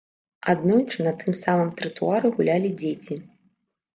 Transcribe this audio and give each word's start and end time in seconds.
Аднойчы 0.53 0.97
на 1.07 1.11
тым 1.19 1.35
самым 1.41 1.69
тратуары 1.81 2.27
гулялі 2.39 2.69
дзеці. 2.83 3.21